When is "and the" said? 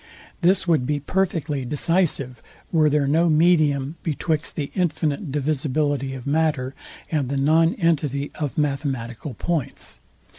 7.11-7.37